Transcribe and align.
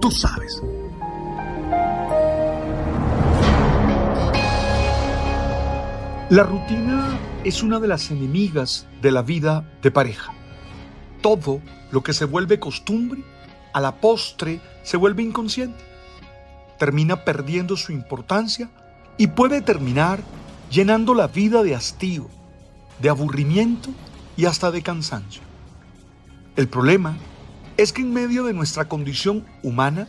Tú 0.00 0.10
sabes. 0.12 0.62
La 6.30 6.42
rutina 6.44 7.18
es 7.42 7.62
una 7.62 7.80
de 7.80 7.88
las 7.88 8.10
enemigas 8.10 8.86
de 9.02 9.10
la 9.10 9.22
vida 9.22 9.64
de 9.82 9.90
pareja. 9.90 10.32
Todo 11.20 11.60
lo 11.90 12.02
que 12.02 12.12
se 12.12 12.26
vuelve 12.26 12.60
costumbre, 12.60 13.24
a 13.72 13.80
la 13.80 13.96
postre 13.96 14.60
se 14.84 14.96
vuelve 14.96 15.22
inconsciente. 15.22 15.82
Termina 16.78 17.24
perdiendo 17.24 17.76
su 17.76 17.92
importancia 17.92 18.70
y 19.16 19.28
puede 19.28 19.62
terminar 19.62 20.20
llenando 20.70 21.14
la 21.14 21.26
vida 21.26 21.62
de 21.62 21.74
hastío, 21.74 22.28
de 23.00 23.08
aburrimiento 23.08 23.90
y 24.36 24.44
hasta 24.44 24.70
de 24.70 24.82
cansancio. 24.82 25.42
El 26.54 26.68
problema 26.68 27.16
es 27.78 27.92
que 27.92 28.02
en 28.02 28.12
medio 28.12 28.44
de 28.44 28.52
nuestra 28.52 28.88
condición 28.88 29.46
humana, 29.62 30.08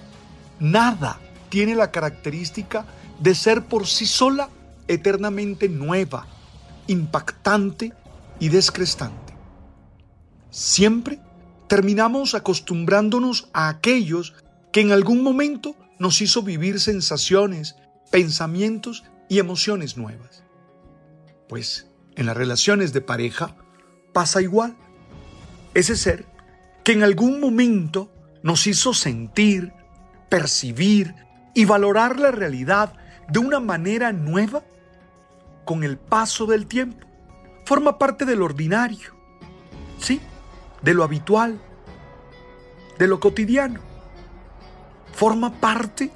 nada 0.60 1.20
tiene 1.50 1.76
la 1.76 1.92
característica 1.92 2.86
de 3.20 3.36
ser 3.36 3.64
por 3.66 3.88
sí 3.88 4.08
sola 4.08 4.50
eternamente 4.88 5.70
nueva, 5.70 6.26
impactante 6.88 7.94
y 8.40 8.50
descrestante. 8.50 9.34
Siempre 10.50 11.22
terminamos 11.68 12.34
acostumbrándonos 12.34 13.50
a 13.54 13.70
aquellos 13.70 14.34
que 14.74 14.82
en 14.82 14.92
algún 14.92 15.22
momento 15.22 15.76
nos 16.00 16.22
hizo 16.22 16.42
vivir 16.42 16.80
sensaciones, 16.80 17.76
pensamientos 18.12 19.04
y 19.30 19.38
emociones 19.38 19.96
nuevas. 19.96 20.44
Pues 21.48 21.88
en 22.16 22.26
las 22.26 22.36
relaciones 22.36 22.94
de 22.94 23.02
pareja 23.02 23.56
pasa 24.12 24.42
igual. 24.42 24.76
Ese 25.76 25.96
ser 25.96 26.26
que 26.90 26.94
en 26.94 27.04
algún 27.04 27.40
momento 27.40 28.12
nos 28.42 28.66
hizo 28.66 28.96
sentir, 28.96 29.74
percibir 30.28 31.14
y 31.54 31.66
valorar 31.66 32.20
la 32.20 32.32
realidad 32.32 32.94
de 33.28 33.38
una 33.38 33.60
manera 33.60 34.12
nueva, 34.12 34.64
con 35.66 35.84
el 35.84 36.00
paso 36.00 36.48
del 36.48 36.66
tiempo, 36.66 37.06
forma 37.64 38.00
parte 38.00 38.26
del 38.26 38.42
ordinario, 38.42 39.14
¿sí? 40.00 40.20
De 40.82 40.96
lo 40.96 41.04
habitual, 41.04 41.62
de 42.98 43.08
lo 43.08 43.20
cotidiano. 43.20 43.82
Forma 45.14 45.60
parte 45.60 46.10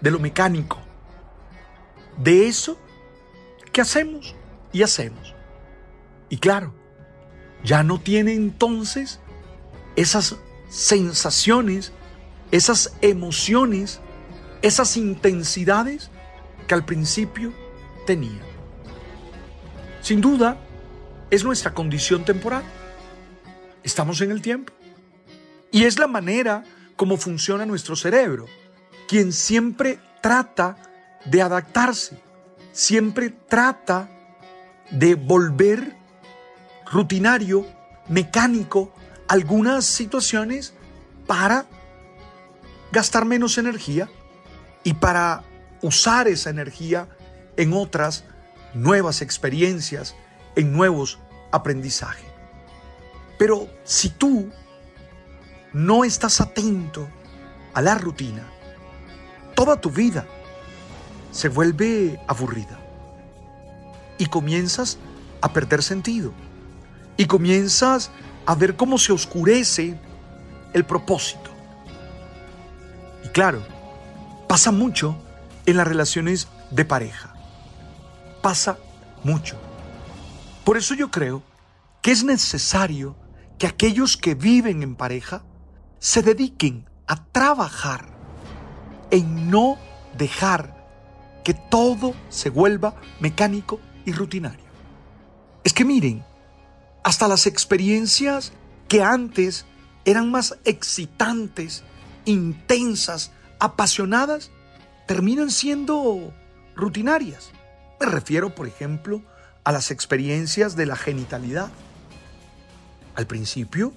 de 0.00 0.10
lo 0.12 0.20
mecánico, 0.20 0.78
de 2.18 2.46
eso 2.46 2.78
que 3.72 3.80
hacemos 3.80 4.36
y 4.72 4.84
hacemos. 4.84 5.34
Y 6.28 6.36
claro, 6.36 6.72
ya 7.64 7.82
no 7.82 7.98
tiene 7.98 8.32
entonces 8.34 9.18
esas 9.96 10.36
sensaciones, 10.68 11.92
esas 12.50 12.94
emociones, 13.00 14.00
esas 14.62 14.96
intensidades 14.96 16.10
que 16.66 16.74
al 16.74 16.84
principio 16.84 17.52
tenía. 18.06 18.40
Sin 20.00 20.20
duda, 20.20 20.58
es 21.30 21.44
nuestra 21.44 21.72
condición 21.74 22.24
temporal. 22.24 22.62
Estamos 23.82 24.20
en 24.20 24.30
el 24.30 24.42
tiempo. 24.42 24.72
Y 25.70 25.84
es 25.84 25.98
la 25.98 26.06
manera 26.06 26.64
como 26.96 27.16
funciona 27.16 27.66
nuestro 27.66 27.96
cerebro, 27.96 28.46
quien 29.08 29.32
siempre 29.32 29.98
trata 30.20 30.76
de 31.24 31.42
adaptarse, 31.42 32.18
siempre 32.72 33.30
trata 33.30 34.08
de 34.90 35.14
volver 35.16 35.96
rutinario, 36.90 37.66
mecánico, 38.08 38.92
algunas 39.34 39.84
situaciones 39.84 40.74
para 41.26 41.66
gastar 42.92 43.24
menos 43.24 43.58
energía 43.58 44.08
y 44.84 44.94
para 44.94 45.42
usar 45.82 46.28
esa 46.28 46.50
energía 46.50 47.08
en 47.56 47.72
otras 47.72 48.22
nuevas 48.74 49.22
experiencias, 49.22 50.14
en 50.54 50.72
nuevos 50.72 51.18
aprendizajes. 51.50 52.30
Pero 53.36 53.68
si 53.82 54.08
tú 54.08 54.52
no 55.72 56.04
estás 56.04 56.40
atento 56.40 57.08
a 57.74 57.82
la 57.82 57.96
rutina, 57.96 58.48
toda 59.56 59.80
tu 59.80 59.90
vida 59.90 60.28
se 61.32 61.48
vuelve 61.48 62.20
aburrida 62.28 62.78
y 64.16 64.26
comienzas 64.26 64.96
a 65.40 65.52
perder 65.52 65.82
sentido 65.82 66.32
y 67.16 67.26
comienzas 67.26 68.12
a 68.46 68.54
ver 68.54 68.76
cómo 68.76 68.98
se 68.98 69.12
oscurece 69.12 69.98
el 70.72 70.84
propósito. 70.84 71.50
Y 73.24 73.28
claro, 73.28 73.62
pasa 74.48 74.70
mucho 74.70 75.16
en 75.66 75.76
las 75.76 75.86
relaciones 75.86 76.48
de 76.70 76.84
pareja 76.84 77.34
pasa 78.44 78.76
mucho. 79.22 79.56
Por 80.64 80.76
eso 80.76 80.92
yo 80.92 81.10
creo 81.10 81.42
que 82.02 82.10
es 82.10 82.24
necesario 82.24 83.16
que 83.56 83.66
aquellos 83.66 84.18
que 84.18 84.34
viven 84.34 84.82
en 84.82 84.96
pareja 84.96 85.42
se 85.98 86.20
dediquen 86.20 86.84
a 87.06 87.24
trabajar 87.24 88.04
en 89.10 89.50
no 89.50 89.78
dejar 90.18 90.76
que 91.42 91.54
todo 91.54 92.12
se 92.28 92.50
vuelva 92.50 92.96
mecánico 93.18 93.80
y 94.04 94.12
rutinario. 94.12 94.66
Es 95.64 95.72
que 95.72 95.86
miren, 95.86 96.22
hasta 97.04 97.28
las 97.28 97.46
experiencias 97.46 98.52
que 98.88 99.02
antes 99.02 99.66
eran 100.04 100.30
más 100.30 100.58
excitantes, 100.64 101.84
intensas, 102.24 103.30
apasionadas, 103.60 104.50
terminan 105.06 105.50
siendo 105.50 106.32
rutinarias. 106.74 107.50
Me 108.00 108.06
refiero, 108.06 108.54
por 108.54 108.66
ejemplo, 108.66 109.22
a 109.64 109.72
las 109.72 109.90
experiencias 109.90 110.76
de 110.76 110.86
la 110.86 110.96
genitalidad. 110.96 111.70
Al 113.14 113.26
principio 113.26 113.92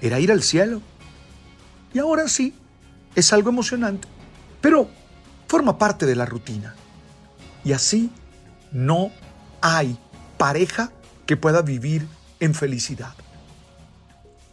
era 0.00 0.20
ir 0.20 0.30
al 0.30 0.42
cielo. 0.42 0.82
Y 1.94 1.98
ahora 1.98 2.28
sí, 2.28 2.54
es 3.14 3.32
algo 3.32 3.48
emocionante, 3.48 4.06
pero 4.60 4.88
forma 5.48 5.78
parte 5.78 6.04
de 6.04 6.14
la 6.14 6.26
rutina. 6.26 6.74
Y 7.64 7.72
así 7.72 8.10
no 8.70 9.10
hay 9.62 9.98
pareja 10.36 10.92
que 11.26 11.36
pueda 11.36 11.62
vivir 11.62 12.06
en 12.40 12.54
felicidad. 12.54 13.14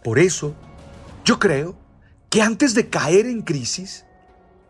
Por 0.03 0.19
eso, 0.19 0.55
yo 1.23 1.39
creo 1.39 1.75
que 2.29 2.41
antes 2.41 2.75
de 2.75 2.89
caer 2.89 3.25
en 3.25 3.41
crisis, 3.41 4.05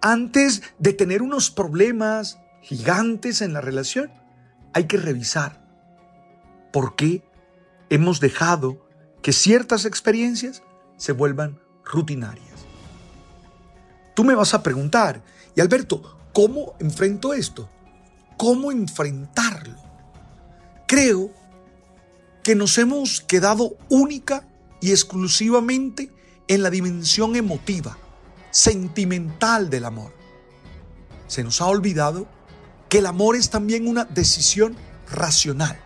antes 0.01 0.61
de 0.79 0.93
tener 0.93 1.21
unos 1.21 1.51
problemas 1.51 2.39
gigantes 2.61 3.41
en 3.41 3.53
la 3.53 3.61
relación, 3.61 4.11
hay 4.73 4.85
que 4.85 4.97
revisar 4.97 5.65
por 6.71 6.95
qué 6.95 7.23
hemos 7.89 8.19
dejado 8.19 8.85
que 9.21 9.33
ciertas 9.33 9.85
experiencias 9.85 10.63
se 10.97 11.11
vuelvan 11.11 11.59
rutinarias. 11.83 12.65
Tú 14.13 14.23
me 14.23 14.35
vas 14.35 14.53
a 14.53 14.63
preguntar, 14.63 15.21
y 15.55 15.61
Alberto, 15.61 16.17
¿cómo 16.33 16.75
enfrento 16.79 17.33
esto? 17.33 17.69
¿Cómo 18.37 18.71
enfrentarlo? 18.71 19.75
Creo 20.87 21.31
que 22.45 22.53
nos 22.53 22.77
hemos 22.77 23.21
quedado 23.21 23.75
única 23.89 24.47
y 24.79 24.91
exclusivamente 24.91 26.11
en 26.47 26.61
la 26.61 26.69
dimensión 26.69 27.35
emotiva, 27.35 27.97
sentimental 28.51 29.71
del 29.71 29.83
amor. 29.83 30.13
Se 31.25 31.43
nos 31.43 31.59
ha 31.59 31.65
olvidado 31.65 32.27
que 32.87 32.99
el 32.99 33.07
amor 33.07 33.35
es 33.35 33.49
también 33.49 33.87
una 33.87 34.05
decisión 34.05 34.75
racional. 35.09 35.79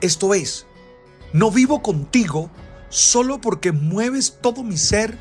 Esto 0.00 0.34
es, 0.34 0.66
no 1.32 1.52
vivo 1.52 1.82
contigo 1.82 2.50
solo 2.88 3.40
porque 3.40 3.70
mueves 3.70 4.38
todo 4.42 4.64
mi 4.64 4.76
ser 4.76 5.16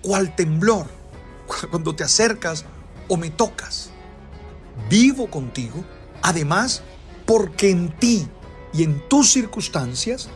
cual 0.00 0.34
temblor 0.34 0.86
cuando 1.70 1.94
te 1.94 2.04
acercas 2.04 2.64
o 3.06 3.18
me 3.18 3.28
tocas. 3.28 3.90
Vivo 4.88 5.28
contigo, 5.28 5.84
además, 6.22 6.80
porque 7.26 7.68
en 7.68 7.94
ti 7.98 8.30
y 8.72 8.82
en 8.82 9.06
tus 9.08 9.32
circunstancias 9.32 10.28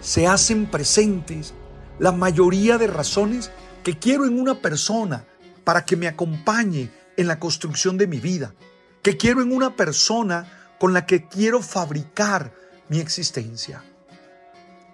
se 0.00 0.26
hacen 0.26 0.66
presentes 0.66 1.54
la 1.98 2.12
mayoría 2.12 2.78
de 2.78 2.86
razones 2.86 3.50
que 3.82 3.98
quiero 3.98 4.26
en 4.26 4.38
una 4.38 4.60
persona 4.60 5.26
para 5.64 5.84
que 5.84 5.96
me 5.96 6.08
acompañe 6.08 6.90
en 7.16 7.26
la 7.26 7.38
construcción 7.38 7.98
de 7.98 8.06
mi 8.06 8.18
vida, 8.20 8.54
que 9.02 9.16
quiero 9.16 9.42
en 9.42 9.52
una 9.52 9.76
persona 9.76 10.74
con 10.78 10.92
la 10.92 11.06
que 11.06 11.26
quiero 11.26 11.62
fabricar 11.62 12.54
mi 12.88 13.00
existencia. 13.00 13.84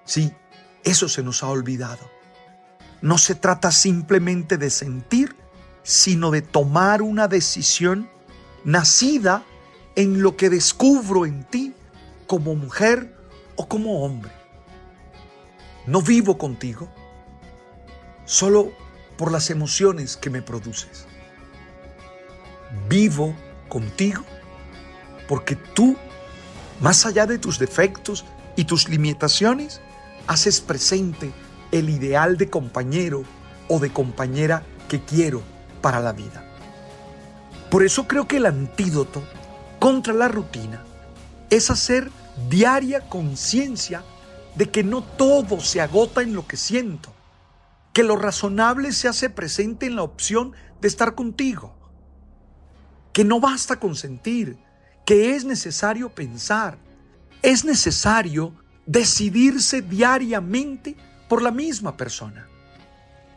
Sí, 0.05 0.32
eso 0.82 1.08
se 1.08 1.23
nos 1.23 1.43
ha 1.43 1.49
olvidado. 1.49 2.11
No 3.02 3.19
se 3.19 3.35
trata 3.35 3.70
simplemente 3.70 4.56
de 4.56 4.70
sentir, 4.70 5.37
sino 5.82 6.31
de 6.31 6.40
tomar 6.40 7.02
una 7.02 7.29
decisión 7.29 8.08
nacida 8.64 9.44
en 9.97 10.23
lo 10.23 10.37
que 10.37 10.49
descubro 10.49 11.26
en 11.26 11.44
ti 11.44 11.75
como 12.26 12.55
mujer 12.55 13.15
o 13.56 13.69
como 13.69 14.05
hombre. 14.05 14.32
No 15.87 16.03
vivo 16.03 16.38
contigo 16.38 16.88
solo 18.25 18.73
por 19.17 19.31
las 19.31 19.50
emociones 19.50 20.17
que 20.17 20.31
me 20.31 20.43
produces. 20.43 21.06
Vivo 22.88 23.35
contigo 23.69 24.25
porque 25.29 25.56
tú, 25.56 25.97
más 26.81 27.06
allá 27.06 27.26
de 27.26 27.38
tus 27.38 27.59
defectos 27.59 28.25
y 28.56 28.65
tus 28.65 28.88
limitaciones, 28.88 29.81
haces 30.26 30.61
presente 30.61 31.32
el 31.73 31.91
ideal 31.91 32.37
de 32.37 32.50
compañero 32.50 33.25
o 33.69 33.79
de 33.79 33.93
compañera 33.93 34.62
que 34.88 35.03
quiero 35.03 35.43
para 35.81 36.00
la 36.00 36.12
vida. 36.12 36.44
Por 37.71 37.82
eso 37.82 38.06
creo 38.06 38.26
que 38.29 38.37
el 38.37 38.47
antídoto 38.47 39.23
contra 39.79 40.15
la 40.15 40.29
rutina 40.29 40.85
es 41.56 41.70
hacer 41.70 42.10
diaria 42.48 43.08
conciencia 43.08 44.02
de 44.56 44.70
que 44.70 44.82
no 44.82 45.04
todo 45.04 45.60
se 45.60 45.80
agota 45.80 46.22
en 46.22 46.34
lo 46.34 46.46
que 46.48 46.56
siento, 46.56 47.14
que 47.92 48.02
lo 48.02 48.16
razonable 48.16 48.92
se 48.92 49.06
hace 49.06 49.30
presente 49.30 49.86
en 49.86 49.94
la 49.94 50.02
opción 50.02 50.52
de 50.80 50.88
estar 50.88 51.14
contigo, 51.14 51.76
que 53.12 53.24
no 53.24 53.38
basta 53.38 53.78
con 53.78 53.94
sentir, 53.94 54.58
que 55.06 55.36
es 55.36 55.44
necesario 55.44 56.12
pensar, 56.12 56.76
es 57.42 57.64
necesario 57.64 58.54
decidirse 58.86 59.80
diariamente 59.80 60.96
por 61.28 61.40
la 61.40 61.52
misma 61.52 61.96
persona. 61.96 62.48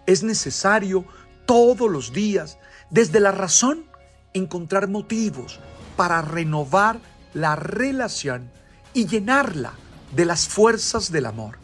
Es 0.08 0.24
necesario 0.24 1.06
todos 1.46 1.90
los 1.92 2.14
días, 2.14 2.58
desde 2.90 3.20
la 3.20 3.32
razón, 3.32 3.86
encontrar 4.34 4.88
motivos 4.88 5.60
para 5.96 6.22
renovar 6.22 7.00
la 7.34 7.56
relación 7.56 8.50
y 8.94 9.08
llenarla 9.08 9.74
de 10.16 10.26
las 10.26 10.48
fuerzas 10.48 11.12
del 11.12 11.26
amor. 11.26 11.58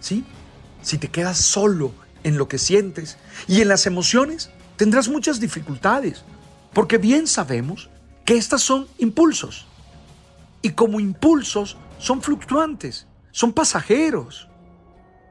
¿Sí? 0.00 0.24
Si 0.82 0.98
te 0.98 1.08
quedas 1.08 1.38
solo 1.38 1.92
en 2.24 2.38
lo 2.38 2.48
que 2.48 2.58
sientes 2.58 3.16
y 3.46 3.60
en 3.60 3.68
las 3.68 3.86
emociones, 3.86 4.50
tendrás 4.76 5.08
muchas 5.08 5.40
dificultades, 5.40 6.24
porque 6.72 6.98
bien 6.98 7.26
sabemos 7.26 7.90
que 8.24 8.36
estas 8.36 8.62
son 8.62 8.86
impulsos. 8.98 9.66
Y 10.62 10.70
como 10.70 11.00
impulsos 11.00 11.76
son 11.98 12.22
fluctuantes, 12.22 13.06
son 13.30 13.52
pasajeros. 13.52 14.48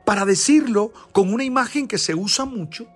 Para 0.06 0.25
decirlo 0.25 0.94
con 1.12 1.34
una 1.34 1.44
imagen 1.44 1.88
que 1.88 1.98
se 1.98 2.16
usa 2.16 2.46
mucho, 2.46 2.88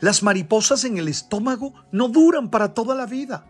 las 0.00 0.22
mariposas 0.22 0.84
en 0.84 0.98
el 0.98 1.08
estómago 1.08 1.74
no 1.92 2.08
duran 2.08 2.50
para 2.50 2.74
toda 2.74 2.94
la 2.94 3.06
vida. 3.06 3.46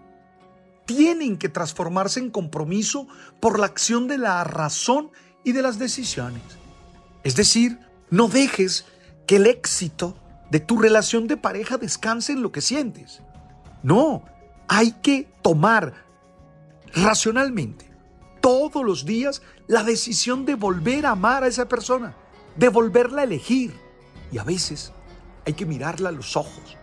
Tienen 0.86 1.36
que 1.36 1.48
transformarse 1.48 2.20
en 2.20 2.30
compromiso 2.30 3.06
por 3.40 3.58
la 3.58 3.66
acción 3.66 4.08
de 4.08 4.18
la 4.18 4.42
razón 4.44 5.10
y 5.44 5.52
de 5.52 5.62
las 5.62 5.78
decisiones. 5.78 6.42
Es 7.24 7.36
decir, 7.36 7.78
no 8.10 8.28
dejes 8.28 8.86
que 9.26 9.36
el 9.36 9.46
éxito 9.46 10.16
de 10.50 10.60
tu 10.60 10.78
relación 10.78 11.26
de 11.26 11.36
pareja 11.36 11.76
descanse 11.76 12.32
en 12.32 12.42
lo 12.42 12.52
que 12.52 12.60
sientes. 12.60 13.20
No, 13.82 14.24
hay 14.68 14.92
que 14.92 15.28
tomar 15.42 16.06
racionalmente 16.94 17.90
todos 18.40 18.84
los 18.84 19.04
días 19.04 19.42
la 19.66 19.82
decisión 19.82 20.46
de 20.46 20.54
volver 20.54 21.06
a 21.06 21.10
amar 21.10 21.42
a 21.42 21.48
esa 21.48 21.68
persona, 21.68 22.14
de 22.56 22.68
volverla 22.68 23.22
a 23.22 23.24
elegir. 23.24 23.74
Y 24.30 24.38
a 24.38 24.44
veces 24.44 24.92
hay 25.44 25.54
que 25.54 25.66
mirarla 25.66 26.10
a 26.10 26.12
los 26.12 26.36
ojos 26.36 26.76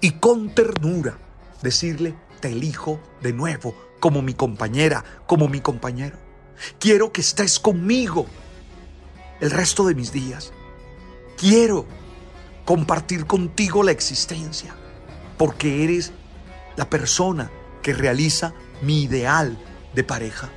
y 0.00 0.12
con 0.12 0.54
ternura 0.54 1.18
decirle, 1.62 2.14
te 2.42 2.48
elijo 2.48 3.00
de 3.22 3.32
nuevo 3.32 3.74
como 4.00 4.20
mi 4.20 4.34
compañera, 4.34 5.04
como 5.26 5.48
mi 5.48 5.60
compañero. 5.60 6.18
Quiero 6.78 7.12
que 7.12 7.22
estés 7.22 7.58
conmigo 7.58 8.26
el 9.40 9.50
resto 9.50 9.86
de 9.86 9.94
mis 9.94 10.12
días. 10.12 10.52
Quiero 11.38 11.86
compartir 12.64 13.26
contigo 13.26 13.82
la 13.82 13.92
existencia, 13.92 14.74
porque 15.38 15.84
eres 15.84 16.12
la 16.76 16.90
persona 16.90 17.50
que 17.80 17.94
realiza 17.94 18.52
mi 18.82 19.04
ideal 19.04 19.56
de 19.94 20.04
pareja. 20.04 20.50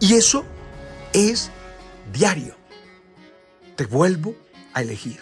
Y 0.00 0.14
eso 0.14 0.44
es 1.12 1.50
diario. 2.12 2.56
Te 3.76 3.86
vuelvo 3.86 4.34
a 4.74 4.82
elegir. 4.82 5.20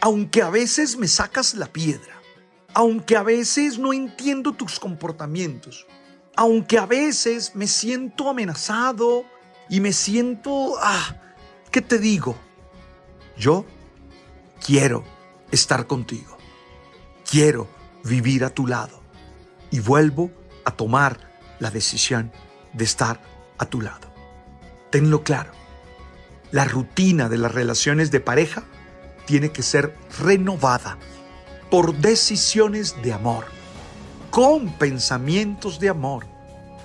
Aunque 0.00 0.42
a 0.42 0.50
veces 0.50 0.96
me 0.96 1.08
sacas 1.08 1.54
la 1.54 1.72
piedra, 1.72 2.13
aunque 2.74 3.16
a 3.16 3.22
veces 3.22 3.78
no 3.78 3.92
entiendo 3.92 4.52
tus 4.52 4.80
comportamientos, 4.80 5.86
aunque 6.36 6.78
a 6.78 6.86
veces 6.86 7.54
me 7.54 7.68
siento 7.68 8.28
amenazado 8.28 9.24
y 9.68 9.80
me 9.80 9.92
siento, 9.92 10.74
ah, 10.82 11.16
¿qué 11.70 11.80
te 11.80 11.98
digo? 11.98 12.36
Yo 13.36 13.64
quiero 14.64 15.04
estar 15.52 15.86
contigo. 15.86 16.36
Quiero 17.28 17.68
vivir 18.02 18.44
a 18.44 18.50
tu 18.50 18.66
lado. 18.66 19.00
Y 19.70 19.80
vuelvo 19.80 20.30
a 20.64 20.72
tomar 20.72 21.18
la 21.58 21.70
decisión 21.70 22.32
de 22.72 22.84
estar 22.84 23.20
a 23.58 23.66
tu 23.66 23.80
lado. 23.80 24.12
Tenlo 24.90 25.22
claro. 25.22 25.52
La 26.50 26.64
rutina 26.64 27.28
de 27.28 27.38
las 27.38 27.52
relaciones 27.52 28.10
de 28.10 28.20
pareja 28.20 28.64
tiene 29.26 29.50
que 29.50 29.62
ser 29.62 29.96
renovada 30.20 30.98
por 31.70 31.94
decisiones 31.96 32.94
de 33.02 33.12
amor, 33.12 33.46
con 34.30 34.70
pensamientos 34.74 35.78
de 35.80 35.88
amor, 35.88 36.26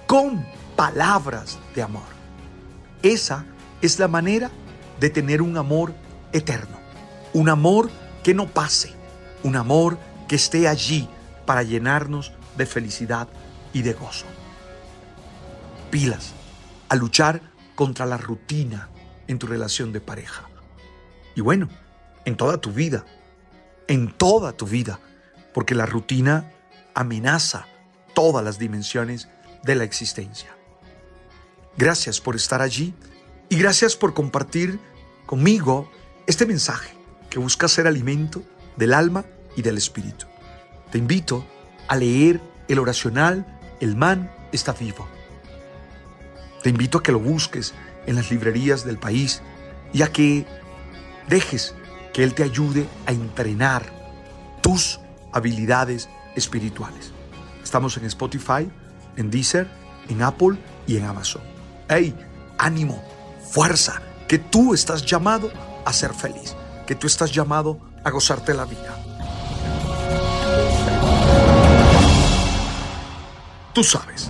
con 0.07 0.45
palabras 0.75 1.59
de 1.75 1.81
amor. 1.81 2.03
Esa 3.03 3.45
es 3.81 4.00
la 4.00 4.07
manera 4.07 4.51
de 5.00 5.09
tener 5.09 5.41
un 5.41 5.57
amor 5.57 5.93
eterno. 6.33 6.77
Un 7.33 7.50
amor 7.50 7.89
que 8.24 8.33
no 8.33 8.48
pase, 8.48 8.93
un 9.43 9.55
amor 9.55 9.98
que 10.27 10.36
esté 10.36 10.67
allí 10.67 11.07
para 11.45 11.63
llenarnos 11.63 12.33
de 12.57 12.65
felicidad 12.65 13.27
y 13.74 13.81
de 13.81 13.93
gozo. 13.93 14.25
Pilas 15.89 16.33
a 16.89 16.95
luchar 16.95 17.41
contra 17.75 18.05
la 18.05 18.17
rutina 18.17 18.89
en 19.27 19.39
tu 19.39 19.48
relación 19.48 19.93
de 19.93 20.01
pareja. 20.01 20.43
Y 21.36 21.41
bueno, 21.41 21.69
en 22.25 22.36
toda 22.36 22.57
tu 22.59 22.71
vida, 22.71 23.05
en 23.89 24.12
toda 24.12 24.53
tu 24.53 24.65
vida, 24.65 25.00
porque 25.53 25.75
la 25.75 25.88
rutina 25.88 26.50
amenaza 26.93 27.65
todas 28.13 28.46
las 28.46 28.60
dimensiones 28.60 29.27
de 29.63 29.75
la 29.75 29.84
existencia. 29.84 30.55
Gracias 31.75 32.22
por 32.22 32.36
estar 32.36 32.62
allí 32.62 32.93
y 33.50 33.58
gracias 33.58 33.96
por 33.96 34.13
compartir 34.13 34.79
conmigo 35.25 35.91
este 36.27 36.46
mensaje 36.46 36.93
que 37.29 37.39
busca 37.39 37.67
ser 37.67 37.88
alimento 37.88 38.43
del 38.77 38.93
alma 38.93 39.25
y 39.55 39.63
del 39.63 39.77
espíritu. 39.77 40.27
Te 40.91 41.00
invito 41.00 41.46
a 41.88 41.96
leer 41.96 42.41
el 42.67 42.79
oracional 42.79 43.60
El 43.79 43.96
man 43.96 44.31
está 44.51 44.74
vivo. 44.74 45.08
Te 46.62 46.69
invito 46.69 47.00
a 47.00 47.03
que 47.03 47.12
lo 47.12 47.19
busques 47.19 47.74
en 48.05 48.15
las 48.15 48.29
librerías 48.29 48.86
del 48.86 49.00
país 49.00 49.41
y 49.93 50.03
a 50.03 50.12
que 50.12 50.46
dejes 51.27 51.74
que 52.20 52.26
Él 52.26 52.34
te 52.34 52.44
ayude 52.44 52.86
a 53.06 53.14
entrenar 53.14 53.82
tus 54.60 55.00
habilidades 55.32 56.10
espirituales. 56.36 57.14
Estamos 57.64 57.96
en 57.96 58.04
Spotify, 58.04 58.70
en 59.16 59.32
Deezer, 59.32 59.70
en 60.10 60.22
Apple 60.22 60.58
y 60.86 60.98
en 60.98 61.06
Amazon. 61.06 61.42
¡Hey! 61.88 62.14
¡Ánimo! 62.58 63.02
¡Fuerza! 63.50 64.02
Que 64.28 64.38
tú 64.38 64.74
estás 64.74 65.06
llamado 65.06 65.50
a 65.86 65.94
ser 65.94 66.14
feliz, 66.14 66.58
que 66.86 66.94
tú 66.94 67.08
estás 67.08 67.32
llamado 67.32 67.80
a 68.04 68.10
gozarte 68.10 68.54
la 68.54 68.66
vida. 68.66 69.02
Tú 73.72 73.82
sabes. 73.82 74.30